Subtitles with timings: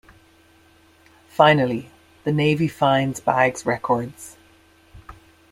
[1.27, 1.91] Finally
[2.23, 4.35] the Navy finds Baggs' records.